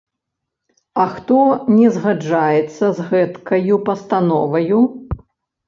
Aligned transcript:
-А 1.03 1.05
хто 1.15 1.37
не 1.79 1.91
згаджаецца 1.99 2.85
з 3.01 3.07
гэткаю 3.13 3.81
пастановаю? 3.91 4.83